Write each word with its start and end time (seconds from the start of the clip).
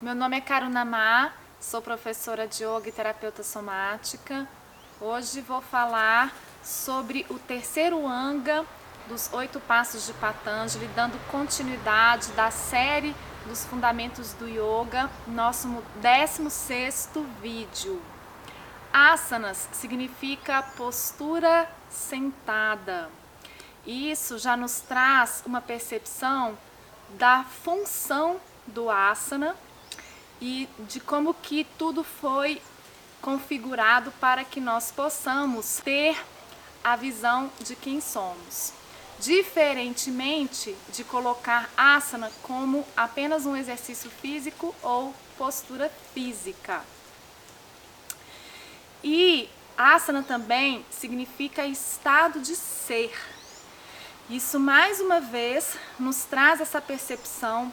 Meu 0.00 0.14
nome 0.14 0.36
é 0.36 0.40
Karuna 0.40 0.84
Ma, 0.84 1.32
sou 1.58 1.82
professora 1.82 2.46
de 2.46 2.62
yoga 2.62 2.88
e 2.88 2.92
terapeuta 2.92 3.42
somática. 3.42 4.48
Hoje 5.00 5.40
vou 5.40 5.60
falar 5.60 6.32
sobre 6.62 7.26
o 7.28 7.36
terceiro 7.36 8.06
anga 8.06 8.64
dos 9.08 9.32
oito 9.32 9.58
passos 9.58 10.06
de 10.06 10.12
Patanjali, 10.12 10.86
dando 10.94 11.18
continuidade 11.32 12.30
da 12.34 12.48
série 12.48 13.12
dos 13.48 13.64
fundamentos 13.64 14.34
do 14.34 14.46
yoga, 14.48 15.10
nosso 15.26 15.66
16 15.96 17.10
vídeo. 17.42 18.00
Asanas 18.92 19.68
significa 19.72 20.62
postura 20.76 21.68
sentada. 21.90 23.10
Isso 23.84 24.38
já 24.38 24.56
nos 24.56 24.78
traz 24.78 25.42
uma 25.44 25.60
percepção 25.60 26.56
da 27.18 27.42
função 27.42 28.40
do 28.64 28.88
asana 28.88 29.56
e 30.40 30.68
de 30.80 31.00
como 31.00 31.34
que 31.34 31.66
tudo 31.76 32.04
foi 32.04 32.60
configurado 33.20 34.12
para 34.20 34.44
que 34.44 34.60
nós 34.60 34.90
possamos 34.90 35.78
ter 35.78 36.16
a 36.82 36.96
visão 36.96 37.50
de 37.60 37.74
quem 37.74 38.00
somos. 38.00 38.72
Diferentemente 39.18 40.76
de 40.92 41.02
colocar 41.02 41.68
asana 41.76 42.30
como 42.42 42.86
apenas 42.96 43.46
um 43.46 43.56
exercício 43.56 44.10
físico 44.10 44.74
ou 44.82 45.12
postura 45.36 45.90
física. 46.14 46.82
E 49.02 49.48
asana 49.76 50.22
também 50.22 50.84
significa 50.90 51.66
estado 51.66 52.40
de 52.40 52.54
ser. 52.54 53.12
Isso 54.30 54.60
mais 54.60 55.00
uma 55.00 55.20
vez 55.20 55.76
nos 55.98 56.24
traz 56.24 56.60
essa 56.60 56.80
percepção 56.80 57.72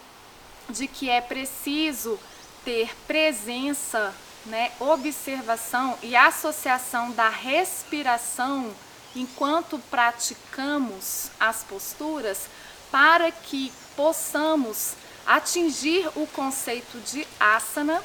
de 0.70 0.88
que 0.88 1.10
é 1.10 1.22
preciso 1.22 2.20
ter 2.66 2.94
presença, 3.06 4.14
né, 4.48 4.72
observação 4.80 5.98
e 6.02 6.16
associação 6.16 7.12
da 7.12 7.30
respiração 7.30 8.74
enquanto 9.16 9.80
praticamos 9.90 11.30
as 11.40 11.64
posturas 11.64 12.48
para 12.92 13.32
que 13.32 13.72
possamos 13.96 14.94
atingir 15.26 16.10
o 16.16 16.28
conceito 16.28 17.00
de 17.00 17.26
asana 17.40 18.04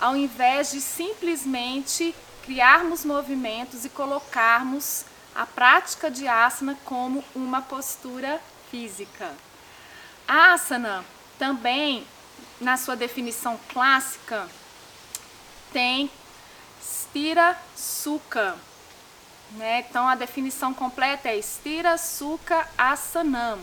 ao 0.00 0.16
invés 0.16 0.72
de 0.72 0.80
simplesmente 0.80 2.14
criarmos 2.42 3.04
movimentos 3.04 3.84
e 3.84 3.90
colocarmos 3.90 5.04
a 5.34 5.46
prática 5.46 6.10
de 6.10 6.26
asana 6.26 6.76
como 6.84 7.22
uma 7.34 7.62
postura 7.62 8.40
física. 8.70 9.30
Asana 10.26 11.04
também 11.38 12.06
na 12.60 12.76
sua 12.76 12.96
definição 12.96 13.58
clássica, 13.68 14.48
tem 15.72 16.10
stira 16.82 17.56
sukha. 17.76 18.56
Né? 19.52 19.84
Então 19.88 20.06
a 20.06 20.14
definição 20.14 20.72
completa 20.72 21.28
é 21.28 21.40
stira 21.40 21.98
sukha 21.98 22.68
asanam. 22.78 23.58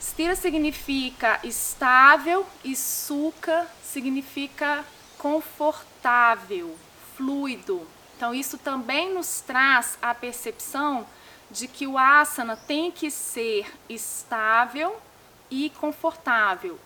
Stira 0.00 0.34
significa 0.34 1.40
estável 1.44 2.46
e 2.64 2.74
sukha 2.74 3.66
significa 3.82 4.84
confortável, 5.18 6.76
fluido. 7.16 7.86
Então 8.16 8.34
isso 8.34 8.58
também 8.58 9.12
nos 9.12 9.40
traz 9.40 9.98
a 10.00 10.14
percepção 10.14 11.06
de 11.50 11.66
que 11.66 11.86
o 11.86 11.98
asana 11.98 12.56
tem 12.56 12.90
que 12.90 13.10
ser 13.10 13.66
estável 13.88 15.00
e 15.50 15.70
confortável. 15.70 16.78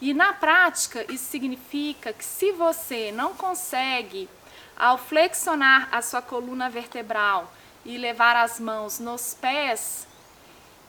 E 0.00 0.14
na 0.14 0.32
prática, 0.32 1.04
isso 1.12 1.24
significa 1.24 2.12
que 2.12 2.24
se 2.24 2.52
você 2.52 3.12
não 3.12 3.34
consegue, 3.34 4.28
ao 4.76 4.96
flexionar 4.96 5.88
a 5.92 6.00
sua 6.00 6.22
coluna 6.22 6.70
vertebral 6.70 7.52
e 7.84 7.98
levar 7.98 8.34
as 8.34 8.58
mãos 8.58 8.98
nos 8.98 9.34
pés, 9.34 10.08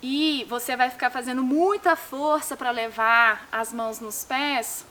e 0.02 0.46
você 0.50 0.76
vai 0.76 0.90
ficar 0.90 1.10
fazendo 1.10 1.44
muita 1.44 1.96
força 1.96 2.56
para 2.56 2.72
levar 2.72 3.48
as 3.52 3.74
mãos 3.74 4.00
nos 4.00 4.24
pés, 4.24 4.86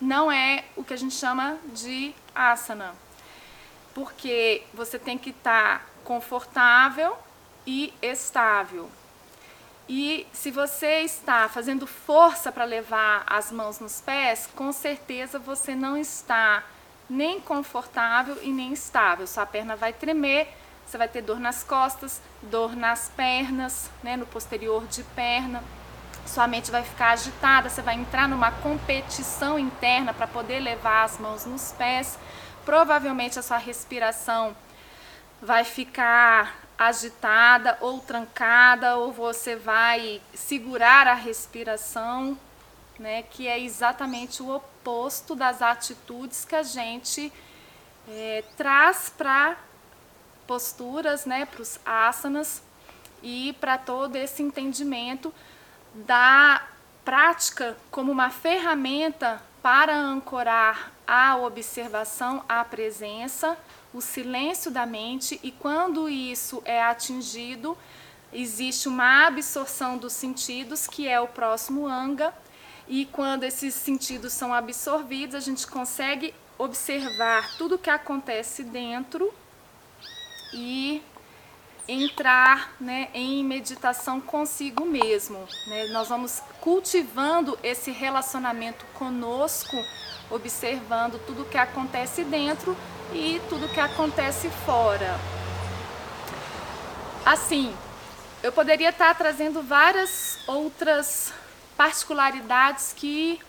não 0.00 0.32
é 0.32 0.64
o 0.74 0.82
que 0.82 0.94
a 0.94 0.96
gente 0.96 1.14
chama 1.14 1.58
de 1.66 2.14
asana. 2.34 2.94
Porque 3.94 4.62
você 4.72 4.98
tem 4.98 5.18
que 5.18 5.30
estar 5.30 5.80
tá 5.80 5.84
confortável 6.02 7.16
e 7.66 7.92
estável. 8.00 8.90
E 9.88 10.26
se 10.32 10.50
você 10.50 11.00
está 11.00 11.48
fazendo 11.48 11.86
força 11.86 12.52
para 12.52 12.64
levar 12.64 13.24
as 13.26 13.50
mãos 13.50 13.80
nos 13.80 14.00
pés, 14.00 14.48
com 14.54 14.72
certeza 14.72 15.38
você 15.38 15.74
não 15.74 15.96
está 15.96 16.62
nem 17.08 17.40
confortável 17.40 18.38
e 18.42 18.50
nem 18.50 18.72
estável. 18.72 19.26
Sua 19.26 19.44
perna 19.44 19.74
vai 19.74 19.92
tremer, 19.92 20.48
você 20.86 20.96
vai 20.96 21.08
ter 21.08 21.22
dor 21.22 21.40
nas 21.40 21.64
costas, 21.64 22.20
dor 22.42 22.76
nas 22.76 23.08
pernas, 23.16 23.90
né, 24.02 24.16
no 24.16 24.26
posterior 24.26 24.86
de 24.86 25.02
perna. 25.02 25.62
Sua 26.24 26.46
mente 26.46 26.70
vai 26.70 26.84
ficar 26.84 27.10
agitada, 27.10 27.68
você 27.68 27.82
vai 27.82 27.96
entrar 27.96 28.28
numa 28.28 28.52
competição 28.52 29.58
interna 29.58 30.14
para 30.14 30.28
poder 30.28 30.60
levar 30.60 31.02
as 31.02 31.18
mãos 31.18 31.44
nos 31.44 31.72
pés. 31.72 32.16
Provavelmente 32.64 33.38
a 33.38 33.42
sua 33.42 33.56
respiração 33.56 34.56
vai 35.42 35.64
ficar 35.64 36.54
agitada 36.80 37.76
ou 37.82 38.00
trancada, 38.00 38.96
ou 38.96 39.12
você 39.12 39.54
vai 39.54 40.22
segurar 40.32 41.06
a 41.06 41.12
respiração, 41.12 42.38
né, 42.98 43.22
que 43.22 43.46
é 43.46 43.60
exatamente 43.60 44.42
o 44.42 44.56
oposto 44.56 45.34
das 45.34 45.60
atitudes 45.60 46.46
que 46.46 46.54
a 46.54 46.62
gente 46.62 47.30
é, 48.08 48.42
traz 48.56 49.12
para 49.14 49.58
posturas, 50.46 51.26
né, 51.26 51.44
para 51.44 51.60
os 51.60 51.78
asanas 51.84 52.62
e 53.22 53.54
para 53.60 53.76
todo 53.76 54.16
esse 54.16 54.42
entendimento 54.42 55.34
da 55.94 56.66
prática 57.04 57.76
como 57.90 58.10
uma 58.10 58.30
ferramenta 58.30 59.42
para 59.62 59.96
ancorar 59.96 60.92
a 61.06 61.36
observação, 61.36 62.44
a 62.48 62.64
presença, 62.64 63.58
o 63.92 64.00
silêncio 64.00 64.70
da 64.70 64.86
mente 64.86 65.38
e 65.42 65.50
quando 65.50 66.08
isso 66.08 66.62
é 66.64 66.82
atingido, 66.82 67.76
existe 68.32 68.88
uma 68.88 69.26
absorção 69.26 69.98
dos 69.98 70.12
sentidos, 70.12 70.86
que 70.86 71.08
é 71.08 71.20
o 71.20 71.26
próximo 71.26 71.86
anga, 71.86 72.32
e 72.88 73.06
quando 73.06 73.44
esses 73.44 73.74
sentidos 73.74 74.32
são 74.32 74.54
absorvidos, 74.54 75.34
a 75.34 75.40
gente 75.40 75.66
consegue 75.66 76.34
observar 76.58 77.56
tudo 77.56 77.76
o 77.76 77.78
que 77.78 77.90
acontece 77.90 78.62
dentro 78.62 79.32
e 80.52 81.02
entrar 81.88 82.74
né, 82.80 83.08
em 83.14 83.44
meditação 83.44 84.20
consigo 84.20 84.84
mesmo. 84.84 85.46
Né? 85.66 85.86
Nós 85.86 86.08
vamos 86.08 86.42
cultivando 86.60 87.58
esse 87.62 87.90
relacionamento 87.90 88.84
conosco, 88.94 89.76
observando 90.30 91.18
tudo 91.26 91.42
o 91.42 91.44
que 91.46 91.58
acontece 91.58 92.24
dentro 92.24 92.76
e 93.12 93.40
tudo 93.48 93.68
que 93.68 93.80
acontece 93.80 94.48
fora. 94.64 95.18
Assim, 97.24 97.74
eu 98.42 98.52
poderia 98.52 98.90
estar 98.90 99.14
trazendo 99.14 99.62
várias 99.62 100.38
outras 100.46 101.32
particularidades 101.76 102.94
que 102.96 103.40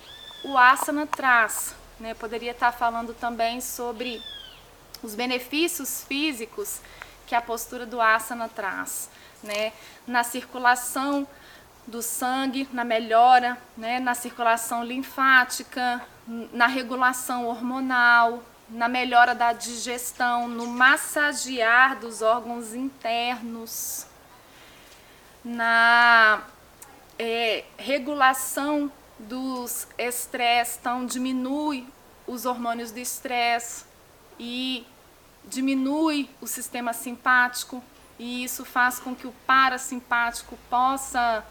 o 0.44 0.58
asana 0.58 1.08
traz. 1.08 1.76
Né? 2.00 2.14
Poderia 2.14 2.52
estar 2.52 2.72
falando 2.72 3.14
também 3.14 3.62
sobre 3.62 4.22
os 5.04 5.16
benefícios 5.16 6.04
físicos 6.08 6.80
que 7.32 7.36
a 7.36 7.42
postura 7.42 7.86
do 7.86 8.02
asana 8.02 8.50
traz, 8.50 9.10
né? 9.42 9.72
Na 10.06 10.22
circulação 10.22 11.26
do 11.88 12.02
sangue, 12.02 12.68
na 12.74 12.84
melhora, 12.84 13.58
né? 13.78 14.02
Na 14.02 14.14
circulação 14.14 14.84
linfática, 14.84 16.06
na 16.28 16.68
regulação 16.68 17.48
hormonal, 17.48 18.44
na 18.68 18.90
melhora 18.90 19.34
da 19.34 19.54
digestão, 19.54 20.50
no 20.50 20.68
massagear 20.68 21.98
dos 22.00 22.22
órgãos 22.22 22.74
internos, 22.74 24.06
na 25.42 26.44
é, 27.18 27.64
regulação 27.78 28.92
dos 29.18 29.88
estresse, 29.98 30.80
então 30.82 31.06
diminui 31.06 31.88
os 32.28 32.46
hormônios 32.46 32.92
do 32.92 33.00
estresse 33.00 33.86
e 34.38 34.86
diminui 35.46 36.30
o 36.40 36.48
sistema 36.48 36.94
simpático 36.94 37.84
e 38.20 38.44
isso 38.44 38.64
faz 38.64 39.00
com 39.00 39.16
que 39.16 39.28
o 39.28 39.34
parasimpático 39.46 40.58
possa, 40.70 41.44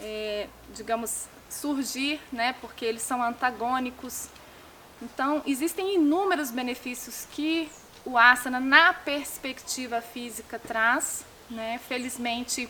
é, 0.00 0.48
digamos, 0.74 1.26
surgir, 1.48 2.20
né, 2.32 2.54
porque 2.60 2.84
eles 2.84 3.02
são 3.02 3.22
antagônicos 3.22 4.28
então, 5.04 5.42
existem 5.46 5.96
inúmeros 5.96 6.50
benefícios 6.50 7.26
que 7.30 7.70
o 8.04 8.16
asana, 8.16 8.58
na 8.58 8.92
perspectiva 8.92 10.00
física, 10.00 10.58
traz. 10.58 11.24
Né? 11.50 11.78
Felizmente, 11.86 12.68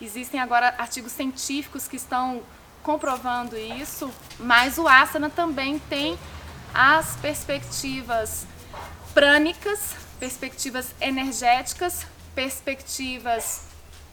existem 0.00 0.40
agora 0.40 0.74
artigos 0.76 1.12
científicos 1.12 1.86
que 1.86 1.96
estão 1.96 2.42
comprovando 2.82 3.56
isso, 3.56 4.10
mas 4.40 4.76
o 4.76 4.88
asana 4.88 5.30
também 5.30 5.78
tem 5.78 6.18
as 6.74 7.16
perspectivas 7.16 8.44
prânicas, 9.18 9.96
perspectivas 10.20 10.94
energéticas, 11.00 12.06
perspectivas 12.36 13.62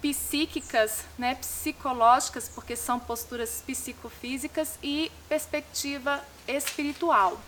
psíquicas, 0.02 1.06
né, 1.16 1.36
psicológicas, 1.36 2.50
porque 2.50 2.76
são 2.76 3.00
posturas 3.00 3.64
psicofísicas 3.68 4.80
e 4.82 5.12
perspectiva 5.30 6.20
espiritual. 6.48 7.40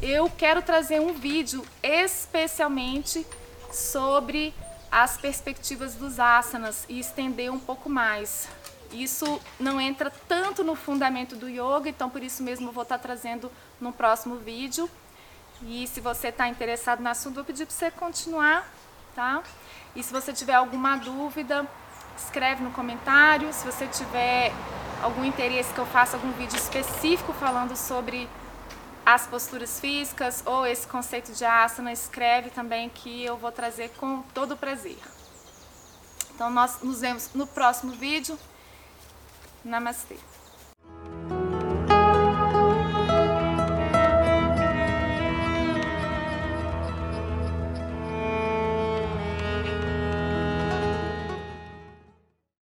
Eu 0.00 0.28
quero 0.28 0.60
trazer 0.60 1.00
um 1.00 1.12
vídeo 1.12 1.64
especialmente 1.84 3.24
sobre 3.72 4.52
as 4.90 5.16
perspectivas 5.16 5.94
dos 5.94 6.18
asanas 6.18 6.84
e 6.88 6.98
estender 6.98 7.52
um 7.52 7.60
pouco 7.60 7.88
mais. 7.88 8.48
Isso 8.92 9.40
não 9.58 9.80
entra 9.80 10.12
tanto 10.26 10.64
no 10.64 10.74
fundamento 10.74 11.36
do 11.36 11.48
yoga, 11.48 11.88
então 11.88 12.10
por 12.10 12.24
isso 12.24 12.42
mesmo 12.42 12.72
vou 12.72 12.82
estar 12.82 12.98
trazendo 12.98 13.52
no 13.80 13.92
próximo 13.92 14.38
vídeo. 14.38 14.90
E 15.64 15.86
se 15.86 16.00
você 16.00 16.28
está 16.28 16.48
interessado 16.48 17.00
no 17.00 17.08
assunto, 17.08 17.36
vou 17.36 17.44
pedir 17.44 17.66
para 17.66 17.74
você 17.74 17.90
continuar, 17.90 18.68
tá? 19.14 19.42
E 19.94 20.02
se 20.02 20.12
você 20.12 20.32
tiver 20.32 20.54
alguma 20.54 20.96
dúvida, 20.96 21.66
escreve 22.16 22.62
no 22.62 22.70
comentário. 22.70 23.52
Se 23.52 23.64
você 23.64 23.86
tiver 23.86 24.52
algum 25.02 25.24
interesse 25.24 25.72
que 25.72 25.78
eu 25.78 25.86
faça 25.86 26.16
algum 26.16 26.32
vídeo 26.32 26.56
específico 26.56 27.32
falando 27.32 27.76
sobre 27.76 28.28
as 29.04 29.26
posturas 29.26 29.80
físicas 29.80 30.42
ou 30.46 30.66
esse 30.66 30.86
conceito 30.86 31.32
de 31.32 31.44
asana, 31.44 31.92
escreve 31.92 32.50
também 32.50 32.88
que 32.88 33.24
eu 33.24 33.36
vou 33.36 33.52
trazer 33.52 33.90
com 33.98 34.22
todo 34.34 34.56
prazer. 34.56 34.98
Então 36.34 36.50
nós 36.50 36.82
nos 36.82 37.00
vemos 37.00 37.30
no 37.34 37.46
próximo 37.46 37.92
vídeo. 37.92 38.38
Namastê. 39.64 40.16